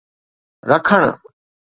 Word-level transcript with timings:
رکڻ 0.69 1.01